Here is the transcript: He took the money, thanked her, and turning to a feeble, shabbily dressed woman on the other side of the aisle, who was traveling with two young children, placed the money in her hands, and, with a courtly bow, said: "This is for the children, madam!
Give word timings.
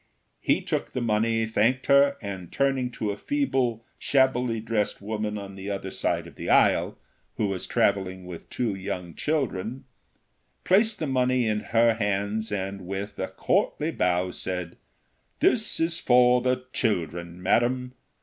He 0.39 0.61
took 0.61 0.93
the 0.93 0.99
money, 0.99 1.45
thanked 1.45 1.85
her, 1.85 2.17
and 2.23 2.51
turning 2.51 2.89
to 2.93 3.11
a 3.11 3.15
feeble, 3.15 3.85
shabbily 3.99 4.59
dressed 4.59 4.99
woman 4.99 5.37
on 5.37 5.53
the 5.53 5.69
other 5.69 5.91
side 5.91 6.25
of 6.25 6.33
the 6.33 6.49
aisle, 6.49 6.97
who 7.37 7.45
was 7.49 7.67
traveling 7.67 8.25
with 8.25 8.49
two 8.49 8.73
young 8.73 9.13
children, 9.13 9.85
placed 10.63 10.97
the 10.97 11.05
money 11.05 11.45
in 11.47 11.59
her 11.59 11.93
hands, 11.93 12.51
and, 12.51 12.87
with 12.87 13.19
a 13.19 13.27
courtly 13.27 13.91
bow, 13.91 14.31
said: 14.31 14.75
"This 15.39 15.79
is 15.79 15.99
for 15.99 16.41
the 16.41 16.65
children, 16.73 17.39
madam! 17.39 17.93